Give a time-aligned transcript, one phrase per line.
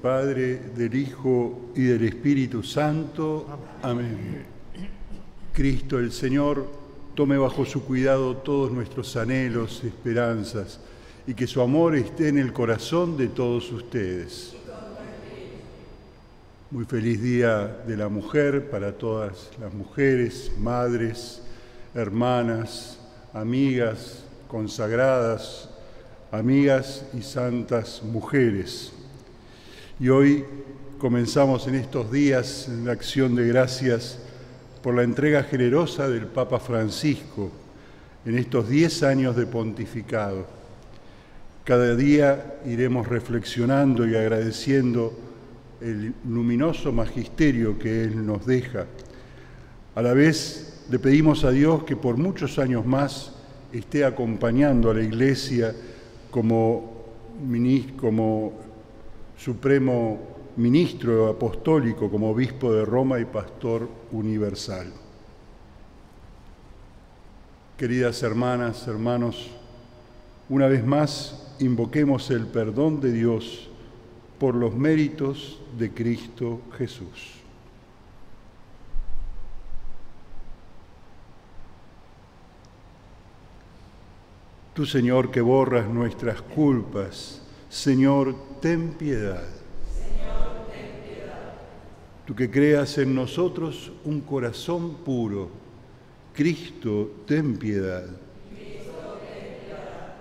[0.00, 3.46] Padre, del Hijo y del Espíritu Santo.
[3.82, 4.44] Amén.
[5.52, 6.66] Cristo el Señor
[7.14, 10.78] tome bajo su cuidado todos nuestros anhelos, esperanzas,
[11.26, 14.54] y que su amor esté en el corazón de todos ustedes.
[16.70, 21.42] Muy feliz Día de la Mujer para todas las mujeres, madres,
[21.94, 22.98] hermanas,
[23.32, 25.70] amigas, consagradas,
[26.30, 28.92] amigas y santas mujeres.
[30.00, 30.44] Y hoy
[31.00, 34.20] comenzamos en estos días la acción de gracias
[34.80, 37.50] por la entrega generosa del Papa Francisco
[38.24, 40.46] en estos diez años de pontificado.
[41.64, 45.18] Cada día iremos reflexionando y agradeciendo
[45.80, 48.86] el luminoso magisterio que Él nos deja.
[49.96, 53.32] A la vez le pedimos a Dios que por muchos años más
[53.72, 55.74] esté acompañando a la Iglesia
[56.30, 57.04] como,
[58.00, 58.67] como
[59.38, 60.18] supremo
[60.56, 64.92] ministro apostólico, como obispo de Roma y pastor universal.
[67.76, 69.50] Queridas hermanas, hermanos,
[70.48, 73.68] una vez más invoquemos el perdón de Dios
[74.40, 77.34] por los méritos de Cristo Jesús.
[84.74, 89.44] Tú, Señor, que borras nuestras culpas, Señor, ten piedad.
[89.92, 91.52] Señor, ten piedad.
[92.26, 95.50] Tú que creas en nosotros un corazón puro,
[96.32, 98.04] Cristo, ten piedad.
[98.48, 100.14] Cristo, ten piedad.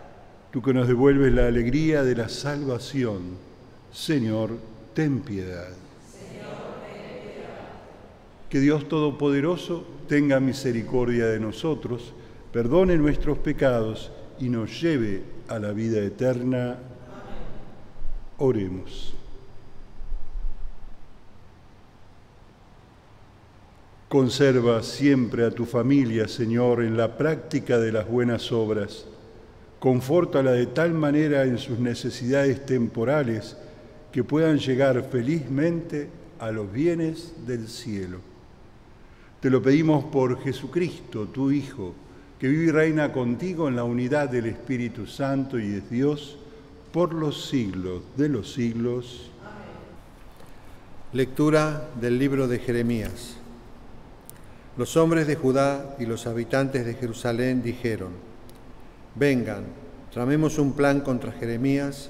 [0.51, 3.37] Tú que nos devuelves la alegría de la salvación,
[3.93, 4.57] Señor,
[4.93, 5.69] ten piedad.
[6.11, 6.51] Señor,
[6.91, 7.69] ten piedad.
[8.49, 12.13] Que Dios Todopoderoso tenga misericordia de nosotros,
[12.51, 16.77] perdone nuestros pecados y nos lleve a la vida eterna.
[18.39, 19.15] Oremos.
[24.07, 29.05] Conserva siempre a tu familia, Señor, en la práctica de las buenas obras.
[29.79, 33.57] Confórtala de tal manera en sus necesidades temporales
[34.11, 36.07] que puedan llegar felizmente
[36.39, 38.19] a los bienes del cielo.
[39.41, 41.93] Te lo pedimos por Jesucristo, tu Hijo,
[42.39, 46.37] que vive y reina contigo en la unidad del Espíritu Santo y es Dios
[46.97, 49.29] por los siglos de los siglos.
[51.13, 53.35] Lectura del libro de Jeremías.
[54.77, 58.13] Los hombres de Judá y los habitantes de Jerusalén dijeron,
[59.13, 59.65] vengan,
[60.11, 62.09] tramemos un plan contra Jeremías,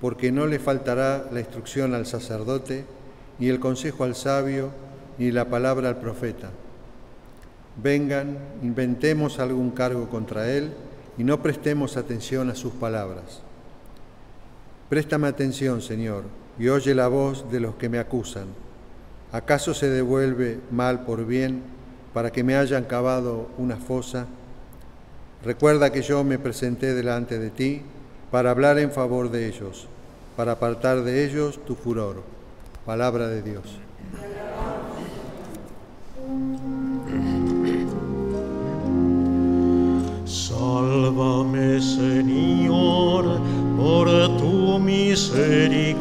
[0.00, 2.86] porque no le faltará la instrucción al sacerdote,
[3.38, 4.72] ni el consejo al sabio,
[5.16, 6.50] ni la palabra al profeta.
[7.80, 10.72] Vengan, inventemos algún cargo contra él
[11.16, 13.44] y no prestemos atención a sus palabras.
[14.88, 16.24] Préstame atención, Señor,
[16.58, 18.46] y oye la voz de los que me acusan.
[19.32, 21.62] ¿Acaso se devuelve mal por bien
[22.12, 24.26] para que me hayan cavado una fosa?
[25.44, 27.82] Recuerda que yo me presenté delante de ti
[28.30, 29.88] para hablar en favor de ellos,
[30.36, 32.22] para apartar de ellos tu furor.
[32.86, 33.78] Palabra de Dios.
[40.24, 43.40] Sálvame, Señor,
[43.84, 44.08] por
[44.38, 45.94] tu misericordia.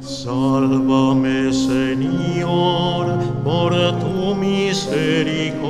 [0.00, 5.60] Sálvame, Señor, por tu misericordia.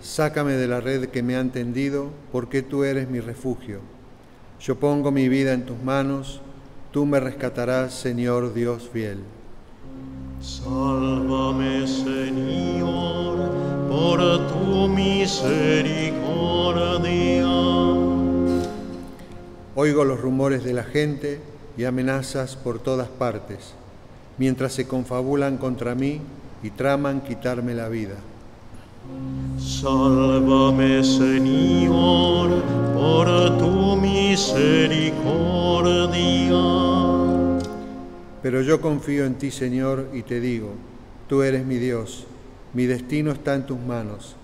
[0.00, 3.80] Sácame de la red que me han tendido, porque tú eres mi refugio.
[4.60, 6.40] Yo pongo mi vida en tus manos,
[6.92, 9.18] tú me rescatarás, Señor Dios fiel.
[10.40, 13.65] Sálvame, Señor,
[13.96, 17.46] por tu misericordia.
[19.74, 21.40] Oigo los rumores de la gente
[21.78, 23.72] y amenazas por todas partes,
[24.36, 26.20] mientras se confabulan contra mí
[26.62, 28.16] y traman quitarme la vida.
[29.58, 32.50] Sálvame, Señor,
[32.94, 36.60] por tu misericordia.
[38.42, 40.74] Pero yo confío en ti, Señor, y te digo,
[41.28, 42.26] tú eres mi Dios,
[42.74, 44.36] mi destino está en tus manos.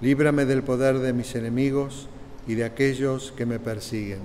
[0.00, 2.08] Líbrame del poder de mis enemigos
[2.46, 4.20] y de aquellos que me persiguen.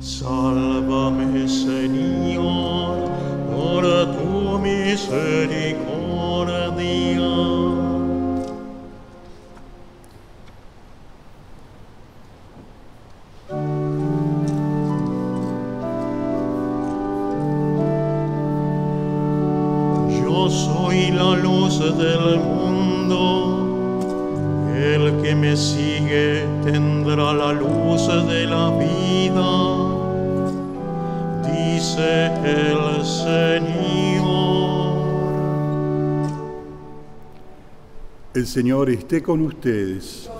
[0.00, 3.08] Sálvame, Señor,
[3.50, 3.84] por
[4.16, 5.91] tu misericordia.
[38.34, 40.30] El Señor esté con ustedes.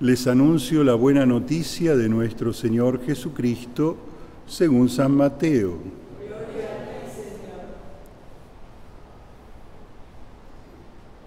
[0.00, 3.98] Les anuncio la buena noticia de nuestro Señor Jesucristo
[4.46, 5.76] según San Mateo.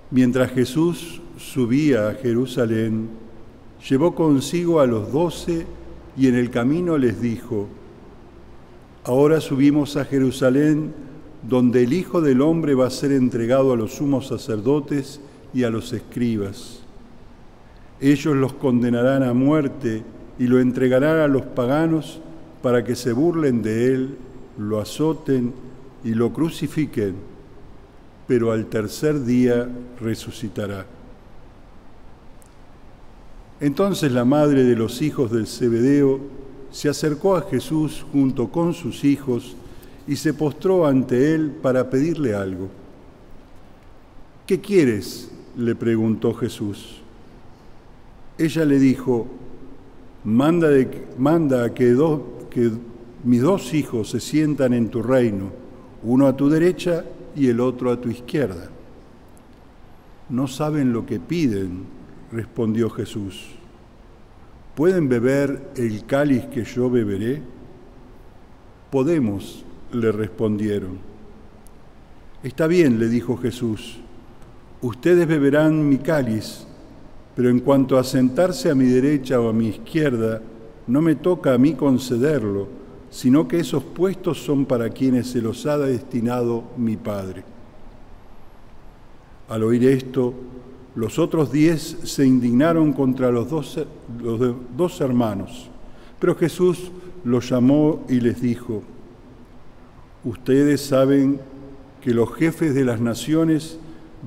[0.09, 3.09] Mientras Jesús subía a Jerusalén,
[3.87, 5.67] llevó consigo a los doce
[6.17, 7.67] y en el camino les dijo,
[9.03, 11.10] Ahora subimos a Jerusalén,
[11.47, 15.19] donde el Hijo del Hombre va a ser entregado a los sumos sacerdotes
[15.53, 16.81] y a los escribas.
[17.99, 20.03] Ellos los condenarán a muerte
[20.39, 22.19] y lo entregarán a los paganos
[22.61, 24.17] para que se burlen de él,
[24.57, 25.53] lo azoten
[26.03, 27.15] y lo crucifiquen,
[28.27, 29.67] pero al tercer día
[29.99, 30.85] resucitará.
[33.59, 36.19] Entonces la madre de los hijos del Zebedeo
[36.71, 39.55] se acercó a Jesús junto con sus hijos
[40.11, 42.67] y se postró ante él para pedirle algo.
[44.45, 45.31] ¿Qué quieres?
[45.55, 47.01] le preguntó Jesús.
[48.37, 49.27] Ella le dijo,
[50.25, 50.67] manda,
[51.17, 51.95] manda a que,
[52.49, 52.71] que
[53.23, 55.49] mis dos hijos se sientan en tu reino,
[56.03, 58.69] uno a tu derecha y el otro a tu izquierda.
[60.27, 61.85] No saben lo que piden,
[62.33, 63.45] respondió Jesús.
[64.75, 67.41] ¿Pueden beber el cáliz que yo beberé?
[68.89, 69.63] Podemos,
[69.93, 70.99] le respondieron.
[72.43, 73.97] Está bien, le dijo Jesús,
[74.81, 76.65] ustedes beberán mi cáliz,
[77.35, 80.41] pero en cuanto a sentarse a mi derecha o a mi izquierda,
[80.87, 82.67] no me toca a mí concederlo,
[83.09, 87.43] sino que esos puestos son para quienes se los ha destinado mi Padre.
[89.49, 90.33] Al oír esto,
[90.95, 93.85] los otros diez se indignaron contra los dos,
[94.21, 95.69] los dos hermanos,
[96.19, 96.91] pero Jesús
[97.23, 98.81] los llamó y les dijo,
[100.23, 101.39] ustedes saben
[102.01, 103.77] que los jefes de las naciones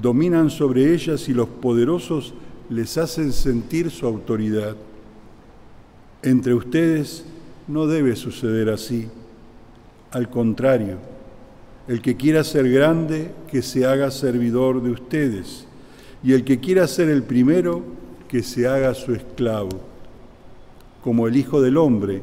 [0.00, 2.34] dominan sobre ellas y los poderosos
[2.70, 4.76] les hacen sentir su autoridad.
[6.22, 7.24] Entre ustedes
[7.68, 9.08] no debe suceder así.
[10.10, 10.98] Al contrario,
[11.86, 15.66] el que quiera ser grande, que se haga servidor de ustedes,
[16.22, 17.82] y el que quiera ser el primero,
[18.28, 19.80] que se haga su esclavo,
[21.02, 22.22] como el Hijo del Hombre,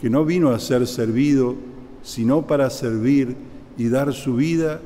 [0.00, 1.56] que no vino a ser servido,
[2.02, 3.36] sino para servir
[3.76, 4.80] y dar su vida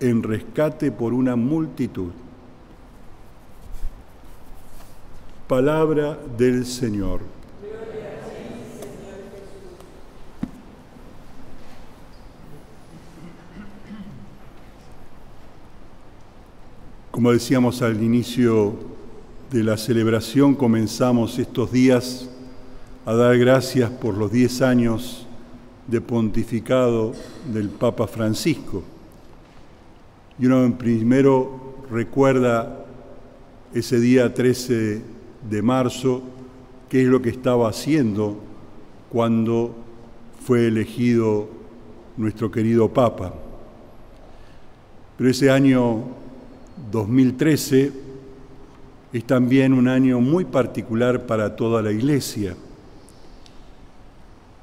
[0.00, 2.10] en rescate por una multitud.
[5.46, 7.20] Palabra del Señor.
[17.10, 18.74] Como decíamos al inicio
[19.50, 22.30] de la celebración, comenzamos estos días
[23.04, 25.26] a dar gracias por los diez años
[25.86, 27.12] de pontificado
[27.52, 28.82] del Papa Francisco.
[30.38, 32.84] Y uno primero recuerda
[33.74, 35.02] ese día 13
[35.48, 36.22] de marzo,
[36.88, 38.38] qué es lo que estaba haciendo
[39.10, 39.74] cuando
[40.44, 41.48] fue elegido
[42.16, 43.34] nuestro querido Papa.
[45.16, 46.02] Pero ese año
[46.90, 47.92] 2013
[49.12, 52.56] es también un año muy particular para toda la Iglesia.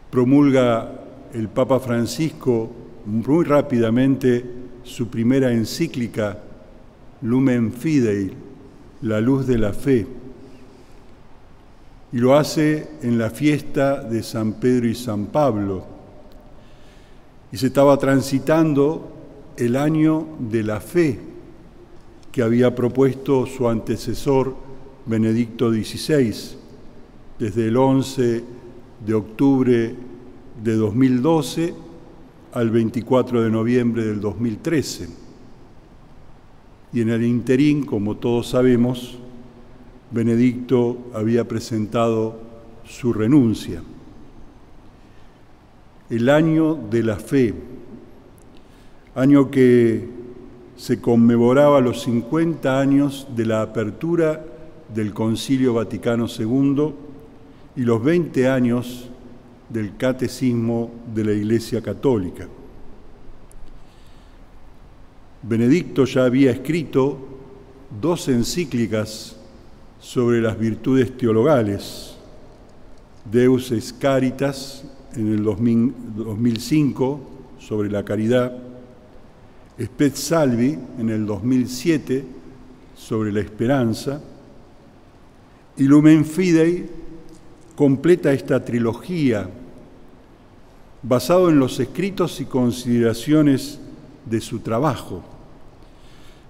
[0.10, 0.99] Promulga
[1.34, 2.70] el Papa Francisco
[3.06, 4.44] muy rápidamente
[4.84, 6.40] su primera encíclica,
[7.22, 8.32] Lumen Fidei,
[9.02, 10.06] la luz de la fe,
[12.12, 15.86] y lo hace en la fiesta de San Pedro y San Pablo.
[17.52, 19.12] Y se estaba transitando
[19.58, 21.20] el año de la fe
[22.32, 24.56] que había propuesto su antecesor
[25.06, 26.34] Benedicto XVI
[27.38, 28.44] desde el 11
[29.06, 29.96] de octubre
[30.64, 31.74] de 2012
[32.54, 35.10] al 24 de noviembre del 2013.
[36.92, 39.20] Y en el interín, como todos sabemos,
[40.12, 42.40] Benedicto había presentado
[42.84, 43.84] su renuncia.
[46.10, 47.54] El año de la fe,
[49.14, 50.08] año que
[50.76, 54.44] se conmemoraba los 50 años de la apertura
[54.94, 56.94] del Concilio Vaticano II
[57.76, 59.09] y los 20 años
[59.70, 62.48] del Catecismo de la Iglesia Católica.
[65.42, 67.18] Benedicto ya había escrito
[68.02, 69.38] dos encíclicas
[70.00, 72.18] sobre las virtudes teologales,
[73.30, 74.84] Deus es Caritas
[75.16, 77.20] en el 2005
[77.60, 78.58] sobre la caridad,
[79.80, 82.26] Spet Salvi en el 2007
[82.96, 84.22] sobre la esperanza,
[85.78, 86.90] y Lumen Fidei
[87.76, 89.50] completa esta trilogía
[91.02, 93.80] basado en los escritos y consideraciones
[94.26, 95.24] de su trabajo.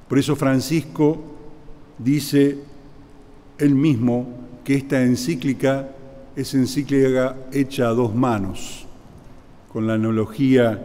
[0.08, 1.18] Por eso Francisco
[1.98, 2.58] dice
[3.58, 4.28] él mismo
[4.64, 5.90] que esta encíclica
[6.36, 8.86] es encíclica hecha a dos manos,
[9.72, 10.84] con la analogía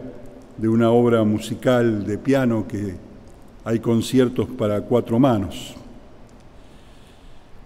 [0.57, 2.95] de una obra musical de piano que
[3.63, 5.75] hay conciertos para cuatro manos.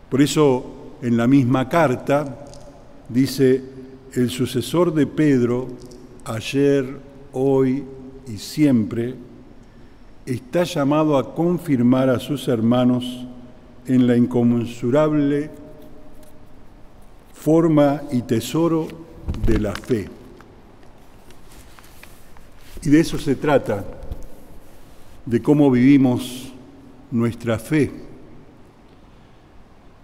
[0.09, 2.45] Por eso en la misma carta
[3.09, 3.63] dice,
[4.13, 5.67] el sucesor de Pedro,
[6.25, 6.97] ayer,
[7.31, 7.83] hoy
[8.27, 9.15] y siempre,
[10.25, 13.25] está llamado a confirmar a sus hermanos
[13.85, 15.49] en la inconmensurable
[17.33, 18.87] forma y tesoro
[19.45, 20.07] de la fe.
[22.83, 23.85] Y de eso se trata,
[25.25, 26.51] de cómo vivimos
[27.11, 27.91] nuestra fe.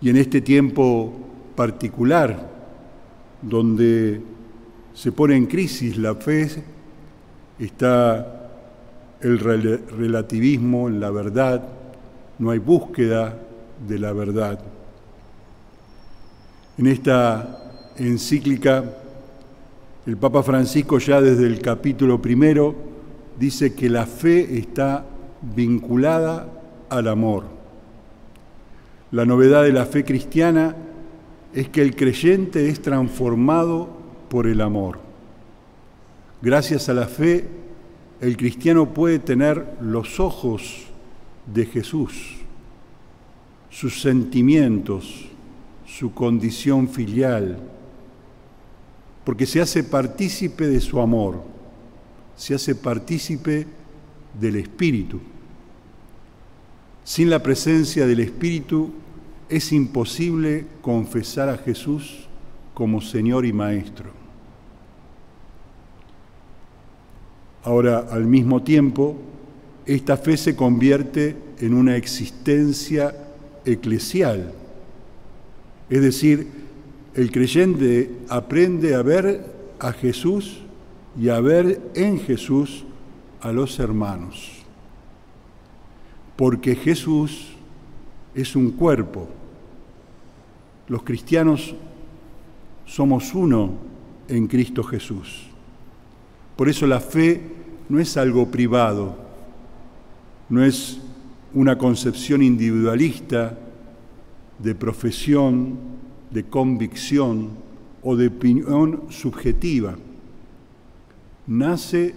[0.01, 1.11] Y en este tiempo
[1.55, 2.54] particular,
[3.47, 4.21] donde
[4.93, 6.49] se pone en crisis la fe,
[7.59, 8.49] está
[9.21, 11.63] el relativismo en la verdad,
[12.39, 13.37] no hay búsqueda
[13.87, 14.59] de la verdad.
[16.77, 17.63] En esta
[17.97, 18.83] encíclica,
[20.05, 22.75] el Papa Francisco ya desde el capítulo primero
[23.39, 25.05] dice que la fe está
[25.55, 26.47] vinculada
[26.89, 27.43] al amor.
[29.11, 30.75] La novedad de la fe cristiana
[31.55, 33.89] es que el creyente es transformado
[34.29, 34.99] por el amor.
[36.41, 37.47] Gracias a la fe,
[38.21, 40.85] el cristiano puede tener los ojos
[41.51, 42.45] de Jesús
[43.75, 45.25] sus sentimientos,
[45.85, 47.59] su condición filial,
[49.25, 51.43] porque se hace partícipe de su amor,
[52.37, 53.67] se hace partícipe
[54.39, 55.19] del Espíritu.
[57.03, 58.93] Sin la presencia del Espíritu
[59.49, 62.27] es imposible confesar a Jesús
[62.73, 64.11] como Señor y Maestro.
[67.63, 69.15] Ahora, al mismo tiempo,
[69.85, 73.15] esta fe se convierte en una existencia
[73.65, 74.53] eclesial.
[75.89, 76.47] Es decir,
[77.15, 80.61] el creyente aprende a ver a Jesús
[81.19, 82.85] y a ver en Jesús
[83.41, 84.51] a los hermanos.
[86.35, 87.54] Porque Jesús
[88.35, 89.27] es un cuerpo.
[90.87, 91.73] Los cristianos
[92.85, 93.71] somos uno
[94.27, 95.47] en Cristo Jesús.
[96.55, 97.41] Por eso la fe
[97.89, 99.15] no es algo privado,
[100.49, 100.99] no es
[101.53, 103.57] una concepción individualista
[104.59, 105.77] de profesión,
[106.29, 107.49] de convicción
[108.03, 109.95] o de opinión subjetiva.
[111.47, 112.13] Nace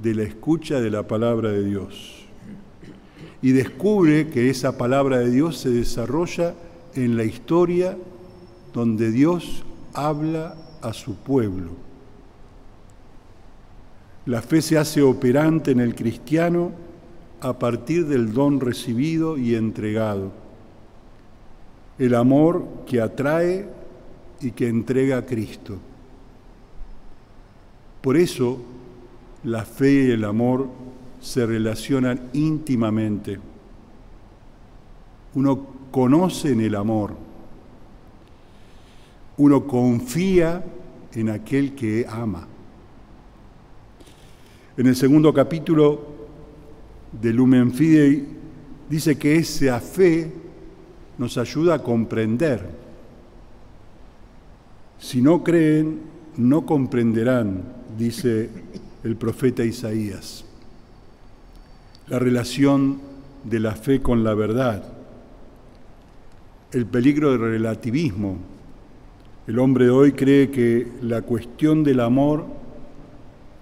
[0.00, 2.21] de la escucha de la palabra de Dios
[3.42, 6.54] y descubre que esa palabra de Dios se desarrolla
[6.94, 7.98] en la historia
[8.72, 11.70] donde Dios habla a su pueblo.
[14.26, 16.70] La fe se hace operante en el cristiano
[17.40, 20.30] a partir del don recibido y entregado.
[21.98, 23.68] El amor que atrae
[24.40, 25.78] y que entrega a Cristo.
[28.00, 28.60] Por eso
[29.42, 30.68] la fe y el amor
[31.22, 33.38] se relacionan íntimamente.
[35.34, 37.14] Uno conoce en el amor.
[39.38, 40.62] Uno confía
[41.14, 42.46] en aquel que ama.
[44.76, 46.06] En el segundo capítulo
[47.12, 48.26] de Lumen Fidei
[48.90, 50.30] dice que esa fe
[51.18, 52.68] nos ayuda a comprender.
[54.98, 56.00] Si no creen,
[56.36, 57.62] no comprenderán,
[57.96, 58.50] dice
[59.04, 60.46] el profeta Isaías.
[62.08, 63.00] La relación
[63.44, 64.84] de la fe con la verdad,
[66.72, 68.36] el peligro del relativismo.
[69.46, 72.46] El hombre de hoy cree que la cuestión del amor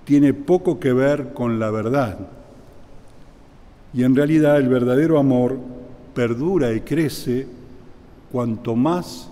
[0.05, 2.19] tiene poco que ver con la verdad
[3.93, 5.59] y en realidad el verdadero amor
[6.15, 7.47] perdura y crece
[8.31, 9.31] cuanto más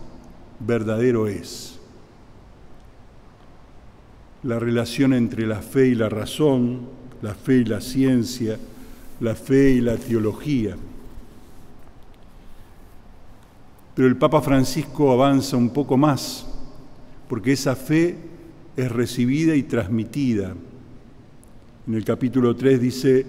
[0.61, 1.79] verdadero es.
[4.43, 6.81] La relación entre la fe y la razón,
[7.23, 8.59] la fe y la ciencia,
[9.21, 10.77] la fe y la teología.
[13.95, 16.47] Pero el Papa Francisco avanza un poco más,
[17.29, 18.17] porque esa fe
[18.77, 20.55] es recibida y transmitida.
[21.87, 23.27] En el capítulo 3 dice,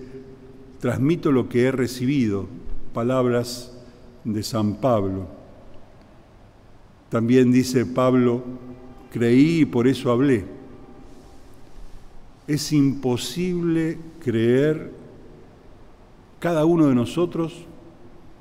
[0.80, 2.48] transmito lo que he recibido,
[2.94, 3.76] palabras
[4.24, 5.28] de San Pablo.
[7.10, 8.44] También dice Pablo,
[9.12, 10.46] creí y por eso hablé.
[12.48, 14.99] Es imposible creer
[16.40, 17.66] cada uno de nosotros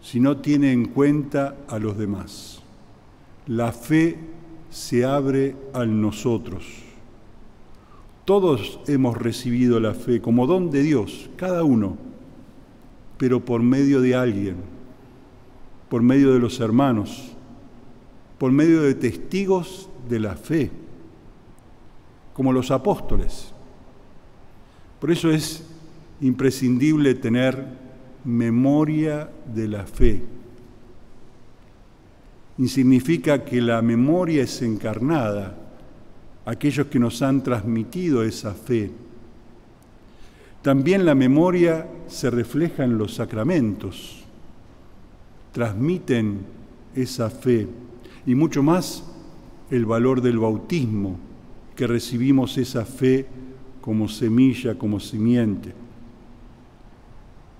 [0.00, 2.62] si no tiene en cuenta a los demás.
[3.46, 4.18] La fe
[4.70, 6.64] se abre a nosotros.
[8.24, 11.96] Todos hemos recibido la fe como don de Dios, cada uno,
[13.16, 14.56] pero por medio de alguien,
[15.88, 17.32] por medio de los hermanos,
[18.38, 20.70] por medio de testigos de la fe,
[22.34, 23.52] como los apóstoles.
[25.00, 25.64] Por eso es
[26.20, 27.87] imprescindible tener
[28.28, 30.22] memoria de la fe.
[32.58, 35.56] Y significa que la memoria es encarnada,
[36.44, 38.90] aquellos que nos han transmitido esa fe.
[40.60, 44.24] También la memoria se refleja en los sacramentos,
[45.52, 46.40] transmiten
[46.94, 47.66] esa fe
[48.26, 49.04] y mucho más
[49.70, 51.16] el valor del bautismo,
[51.74, 53.26] que recibimos esa fe
[53.80, 55.87] como semilla, como simiente.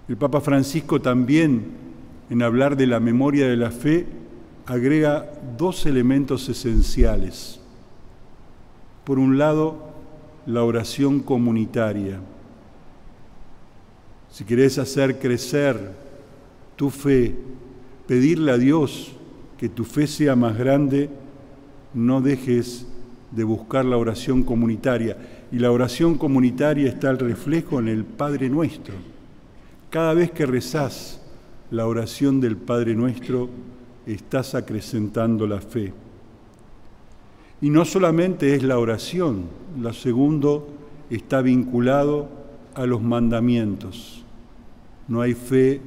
[0.09, 1.67] El Papa Francisco también,
[2.31, 4.07] en hablar de la memoria de la fe,
[4.65, 7.61] agrega dos elementos esenciales.
[9.05, 9.93] Por un lado,
[10.47, 12.21] la oración comunitaria.
[14.31, 15.93] Si querés hacer crecer
[16.77, 17.35] tu fe,
[18.07, 19.13] pedirle a Dios
[19.59, 21.11] que tu fe sea más grande,
[21.93, 22.87] no dejes
[23.31, 25.19] de buscar la oración comunitaria.
[25.53, 28.95] Y la oración comunitaria está al reflejo en el Padre Nuestro
[29.91, 31.21] cada vez que rezás
[31.71, 33.49] la oración del Padre Nuestro,
[34.07, 35.93] estás acrecentando la fe.
[37.61, 39.45] Y no solamente es la oración,
[39.79, 40.69] lo segundo
[41.11, 42.29] está vinculado
[42.75, 44.25] a los mandamientos.
[45.09, 45.81] No hay fe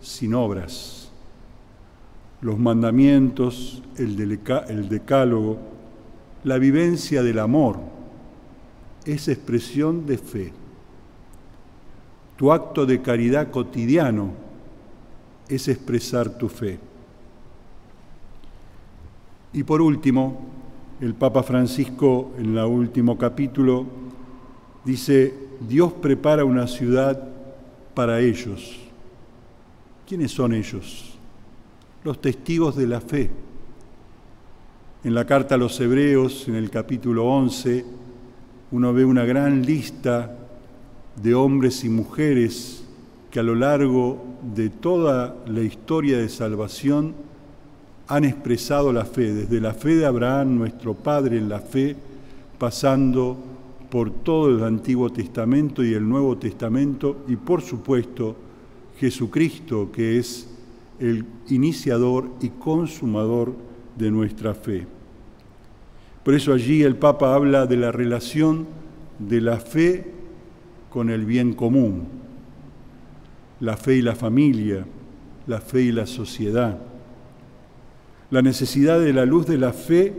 [0.00, 1.10] sin obras.
[2.40, 4.20] Los mandamientos, el,
[4.68, 5.58] el decálogo,
[6.44, 7.78] la vivencia del amor,
[9.04, 10.52] es expresión de fe.
[12.38, 14.30] Tu acto de caridad cotidiano
[15.48, 16.78] es expresar tu fe.
[19.52, 20.46] Y por último,
[21.00, 23.86] el Papa Francisco en el último capítulo
[24.84, 25.34] dice,
[25.68, 27.20] Dios prepara una ciudad
[27.92, 28.78] para ellos.
[30.06, 31.18] ¿Quiénes son ellos?
[32.04, 33.30] Los testigos de la fe.
[35.02, 37.84] En la carta a los Hebreos, en el capítulo 11,
[38.70, 40.37] uno ve una gran lista
[41.22, 42.84] de hombres y mujeres
[43.30, 47.14] que a lo largo de toda la historia de salvación
[48.06, 51.94] han expresado la fe, desde la fe de Abraham, nuestro Padre en la fe,
[52.58, 53.36] pasando
[53.90, 58.36] por todo el Antiguo Testamento y el Nuevo Testamento, y por supuesto
[58.98, 60.48] Jesucristo, que es
[60.98, 63.54] el iniciador y consumador
[63.96, 64.86] de nuestra fe.
[66.24, 68.66] Por eso allí el Papa habla de la relación
[69.18, 70.17] de la fe
[70.90, 72.06] con el bien común,
[73.60, 74.86] la fe y la familia,
[75.46, 76.78] la fe y la sociedad,
[78.30, 80.14] la necesidad de la luz de la fe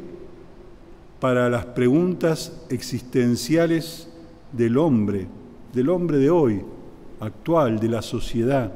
[1.19, 4.09] para las preguntas existenciales
[4.51, 5.27] del hombre,
[5.73, 6.61] del hombre de hoy,
[7.19, 8.73] actual, de la sociedad.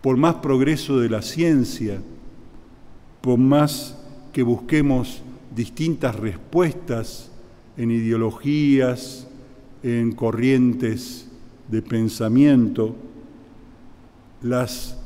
[0.00, 2.00] Por más progreso de la ciencia,
[3.20, 3.98] por más
[4.32, 5.22] que busquemos
[5.54, 7.30] distintas respuestas
[7.76, 9.26] en ideologías,
[9.82, 11.28] en corrientes
[11.68, 12.94] de pensamiento,
[14.42, 14.98] las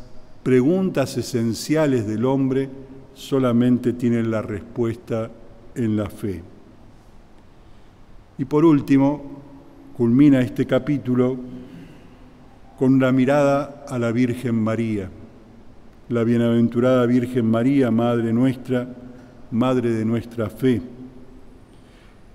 [0.42, 2.68] preguntas esenciales del hombre
[3.14, 5.30] solamente tienen la respuesta
[5.74, 6.42] en la fe.
[8.38, 9.22] Y por último,
[9.96, 11.36] culmina este capítulo
[12.78, 15.08] con una mirada a la Virgen María,
[16.08, 18.88] la bienaventurada Virgen María, Madre nuestra,
[19.52, 20.82] Madre de nuestra fe.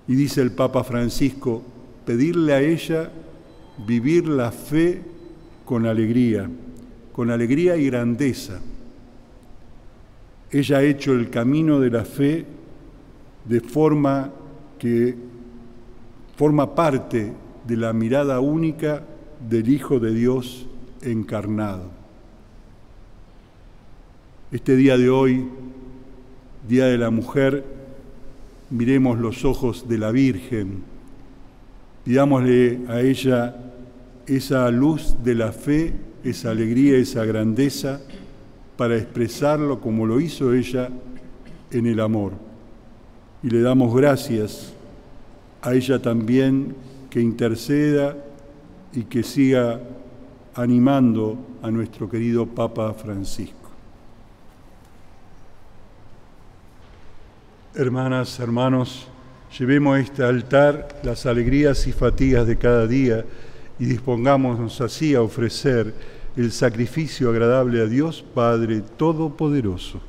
[0.08, 1.62] Y dice el Papa Francisco,
[2.10, 3.08] pedirle a ella
[3.86, 5.00] vivir la fe
[5.64, 6.50] con alegría,
[7.12, 8.58] con alegría y grandeza.
[10.50, 12.44] Ella ha hecho el camino de la fe
[13.44, 14.28] de forma
[14.76, 15.14] que
[16.34, 17.32] forma parte
[17.64, 19.04] de la mirada única
[19.48, 20.66] del Hijo de Dios
[21.02, 21.92] encarnado.
[24.50, 25.48] Este día de hoy,
[26.68, 27.64] Día de la Mujer,
[28.68, 30.89] miremos los ojos de la Virgen
[32.04, 33.56] Pidámosle a ella
[34.26, 35.92] esa luz de la fe,
[36.24, 38.00] esa alegría, esa grandeza,
[38.76, 40.88] para expresarlo como lo hizo ella
[41.70, 42.32] en el amor.
[43.42, 44.72] Y le damos gracias
[45.62, 46.74] a ella también
[47.10, 48.16] que interceda
[48.92, 49.80] y que siga
[50.54, 53.56] animando a nuestro querido Papa Francisco.
[57.74, 59.06] Hermanas, hermanos,
[59.58, 63.24] llevemos a este altar las alegrías y fatigas de cada día
[63.78, 65.92] y dispongámonos así a ofrecer
[66.36, 70.00] el sacrificio agradable a Dios Padre Todopoderoso.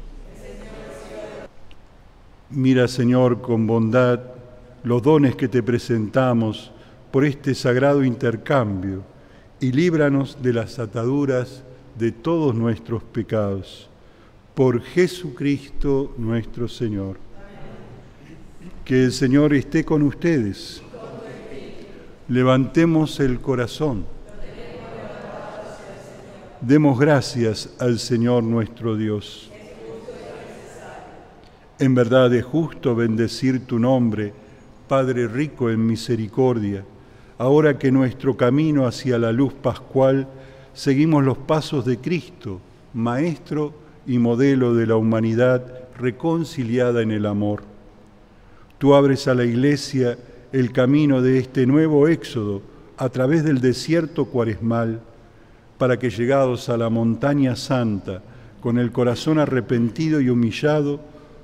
[2.49, 4.19] Mira, Señor, con bondad
[4.84, 6.71] los dones que te presentamos
[7.12, 9.04] por este sagrado intercambio
[9.60, 11.63] y líbranos de las ataduras
[11.97, 13.89] de todos nuestros pecados.
[14.54, 17.31] Por Jesucristo nuestro Señor.
[18.86, 20.82] Que el Señor esté con ustedes.
[22.28, 24.06] Levantemos el corazón.
[26.62, 29.52] Demos gracias al Señor nuestro Dios.
[31.80, 34.34] En verdad es justo bendecir tu nombre,
[34.88, 36.86] Padre rico en misericordia,
[37.39, 40.28] ahora que nuestro camino hacia la luz pascual
[40.74, 42.62] seguimos los pasos de Cristo,
[42.94, 43.74] Maestro
[44.06, 47.70] y modelo de la humanidad reconciliada en el amor.
[48.82, 50.17] Tú abres a la Iglesia
[50.52, 52.63] el camino de este nuevo éxodo
[52.98, 55.02] a través del desierto cuaresmal,
[55.78, 58.24] para que llegados a la montaña santa,
[58.60, 61.00] con el corazón arrepentido y humillado,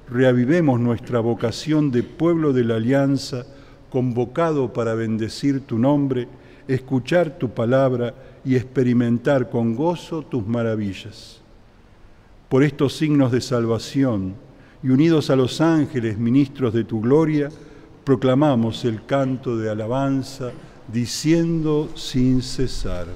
[0.10, 3.45] reavivemos nuestra vocación de pueblo de la alianza,
[3.91, 6.28] convocado para bendecir tu nombre,
[6.67, 11.39] escuchar tu palabra y experimentar con gozo tus maravillas.
[12.50, 14.46] Por estos signos de salvación,
[14.88, 17.50] y unidos a los ángeles ministros de tu gloria,
[18.06, 20.52] proclamamos el canto de alabanza,
[20.88, 23.08] diciendo sin cesar.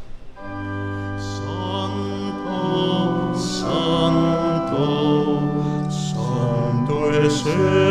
[1.18, 2.52] Santo,
[3.40, 4.70] santo,
[5.90, 7.91] santo es el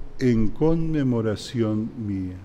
[0.21, 2.37] en conmemoración mía.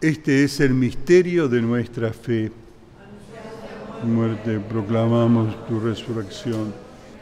[0.00, 2.50] Este es el misterio de nuestra fe.
[4.04, 6.72] Muerte, proclamamos tu resurrección.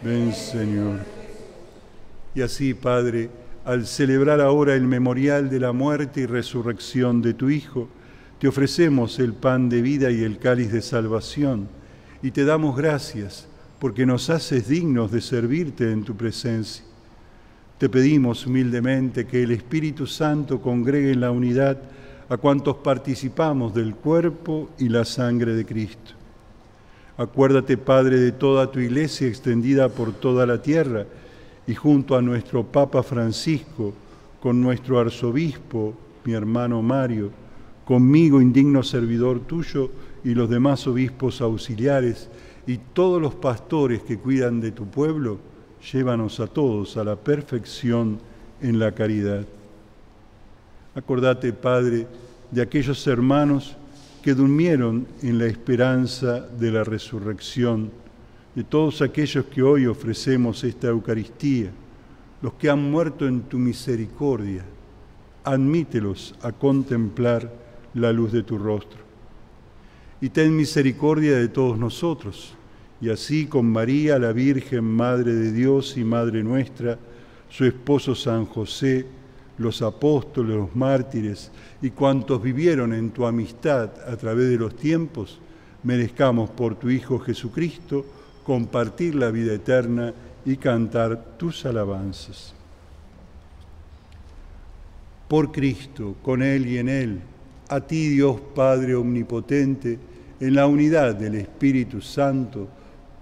[0.05, 1.01] Ven, Señor.
[2.35, 3.29] Y así, Padre,
[3.65, 7.89] al celebrar ahora el memorial de la muerte y resurrección de tu Hijo,
[8.39, 11.69] te ofrecemos el pan de vida y el cáliz de salvación,
[12.23, 13.49] y te damos gracias
[13.81, 16.85] porque nos haces dignos de servirte en tu presencia.
[17.83, 21.83] Te pedimos humildemente que el Espíritu Santo congregue en la unidad
[22.29, 26.13] a cuantos participamos del cuerpo y la sangre de Cristo.
[27.17, 31.07] Acuérdate, Padre, de toda tu iglesia extendida por toda la tierra
[31.67, 33.93] y junto a nuestro Papa Francisco,
[34.41, 35.93] con nuestro arzobispo,
[36.25, 37.33] mi hermano Mario,
[37.85, 39.91] conmigo, indigno servidor tuyo,
[40.23, 42.31] y los demás obispos auxiliares
[42.65, 45.51] y todos los pastores que cuidan de tu pueblo,
[45.91, 48.19] llévanos a todos a la perfección
[48.61, 49.45] en la caridad.
[50.95, 52.07] Acordate, Padre,
[52.51, 53.77] de aquellos hermanos
[54.23, 57.91] que durmieron en la esperanza de la resurrección,
[58.55, 61.71] de todos aquellos que hoy ofrecemos esta Eucaristía,
[62.41, 64.65] los que han muerto en tu misericordia,
[65.45, 67.51] admítelos a contemplar
[67.95, 69.01] la luz de tu rostro.
[70.21, 72.55] Y ten misericordia de todos nosotros,
[73.03, 76.97] y así con María, la Virgen, Madre de Dios y Madre nuestra,
[77.51, 79.05] su esposo San José,
[79.59, 81.51] los apóstoles, los mártires
[81.83, 85.41] y cuantos vivieron en tu amistad a través de los tiempos,
[85.83, 88.07] merezcamos por tu Hijo Jesucristo
[88.45, 92.55] compartir la vida eterna y cantar tus alabanzas.
[95.27, 97.21] Por Cristo, con Él y en Él,
[97.69, 99.99] a ti Dios Padre Omnipotente,
[100.39, 102.69] en la unidad del Espíritu Santo,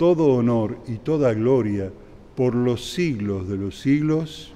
[0.01, 1.93] todo honor y toda gloria
[2.35, 4.51] por los siglos de los siglos.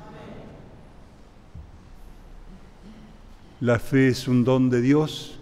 [3.61, 5.38] La fe es un don de Dios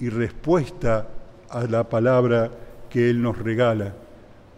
[0.00, 1.06] y respuesta
[1.50, 2.50] a la palabra
[2.90, 3.94] que Él nos regala.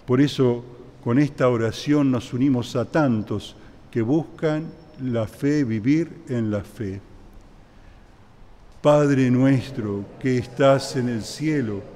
[0.06, 0.64] Por eso,
[1.04, 3.54] con esta oración nos unimos a tantos
[3.90, 4.64] que buscan
[5.02, 7.02] la fe, vivir en la fe.
[8.80, 11.95] Padre nuestro que estás en el cielo,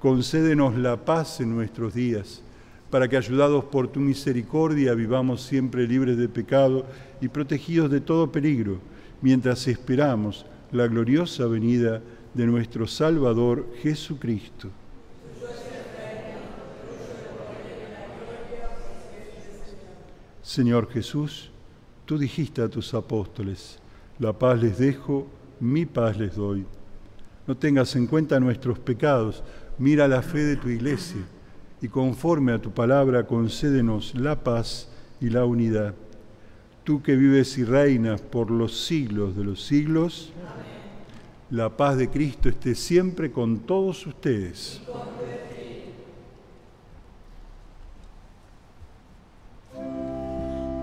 [0.00, 2.40] Concédenos la paz en nuestros días,
[2.88, 6.86] para que, ayudados por tu misericordia, vivamos siempre libres de pecado
[7.20, 8.78] y protegidos de todo peligro,
[9.20, 12.00] mientras esperamos la gloriosa venida
[12.32, 14.70] de nuestro Salvador Jesucristo.
[20.42, 21.50] Señor Jesús,
[22.06, 23.78] tú dijiste a tus apóstoles,
[24.18, 25.26] la paz les dejo,
[25.60, 26.64] mi paz les doy.
[27.46, 29.42] No tengas en cuenta nuestros pecados,
[29.80, 31.22] mira la fe de tu iglesia
[31.80, 34.88] y conforme a tu palabra concédenos la paz
[35.20, 35.94] y la unidad.
[36.84, 40.32] Tú que vives y reinas por los siglos de los siglos,
[41.50, 44.82] la paz de Cristo esté siempre con todos ustedes.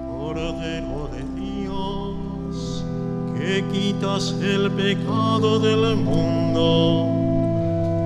[0.09, 2.83] Cordero de Dios,
[3.37, 7.26] que quitas el pecado del mundo,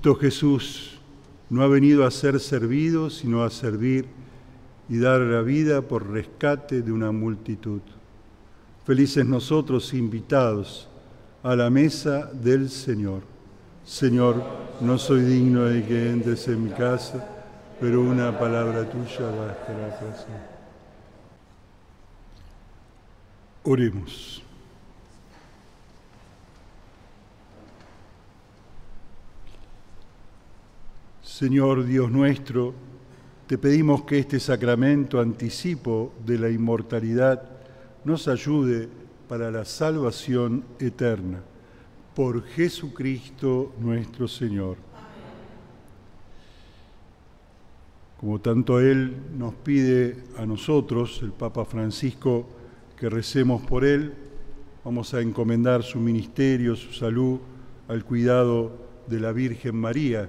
[0.00, 0.98] Cristo Jesús
[1.50, 4.06] no ha venido a ser servido, sino a servir
[4.88, 7.82] y dar la vida por rescate de una multitud.
[8.86, 10.88] Felices nosotros invitados
[11.42, 13.24] a la mesa del Señor.
[13.84, 14.42] Señor,
[14.80, 17.22] no soy digno de que entres en mi casa,
[17.78, 20.48] pero una palabra tuya bastará para.
[23.64, 24.42] Oremos.
[31.40, 32.74] Señor Dios nuestro,
[33.46, 37.42] te pedimos que este sacramento anticipo de la inmortalidad
[38.04, 38.90] nos ayude
[39.26, 41.40] para la salvación eterna.
[42.14, 44.76] Por Jesucristo nuestro Señor.
[48.18, 52.50] Como tanto Él nos pide a nosotros, el Papa Francisco,
[52.98, 54.12] que recemos por Él,
[54.84, 57.38] vamos a encomendar su ministerio, su salud,
[57.88, 58.76] al cuidado
[59.06, 60.28] de la Virgen María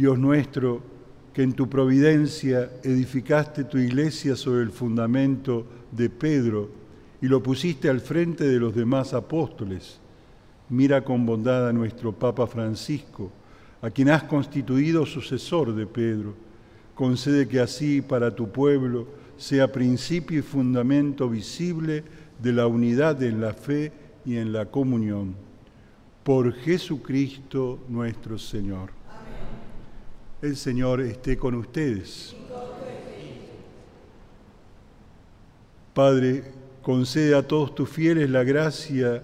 [0.00, 0.80] Dios nuestro,
[1.34, 6.70] que en tu providencia edificaste tu iglesia sobre el fundamento de Pedro
[7.20, 10.00] y lo pusiste al frente de los demás apóstoles.
[10.70, 13.30] Mira con bondad a nuestro Papa Francisco,
[13.82, 16.34] a quien has constituido sucesor de Pedro.
[16.94, 22.04] Concede que así para tu pueblo sea principio y fundamento visible
[22.42, 23.92] de la unidad en la fe
[24.24, 25.34] y en la comunión.
[26.24, 28.99] Por Jesucristo nuestro Señor.
[30.42, 32.34] El Señor esté con ustedes.
[35.92, 36.44] Padre,
[36.80, 39.22] concede a todos tus fieles la gracia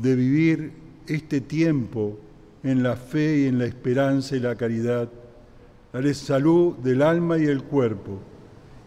[0.00, 0.72] de vivir
[1.06, 2.18] este tiempo
[2.62, 5.10] en la fe y en la esperanza y la caridad.
[5.92, 8.18] Dale salud del alma y el cuerpo.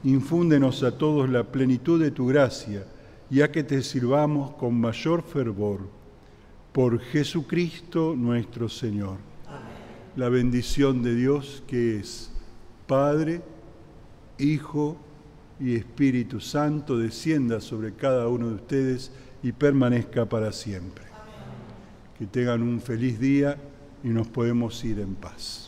[0.06, 2.84] Infúndenos a todos la plenitud de tu gracia,
[3.30, 5.82] ya que te sirvamos con mayor fervor.
[6.72, 9.37] Por Jesucristo nuestro Señor.
[10.18, 12.32] La bendición de Dios que es
[12.88, 13.44] Padre,
[14.40, 14.98] Hijo
[15.60, 19.12] y Espíritu Santo descienda sobre cada uno de ustedes
[19.44, 21.06] y permanezca para siempre.
[22.18, 23.58] Que tengan un feliz día
[24.04, 25.67] y nos podemos ir en paz.